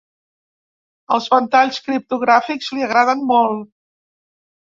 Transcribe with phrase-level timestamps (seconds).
[1.17, 3.71] Els ventalls criptogràfics li agraden molt.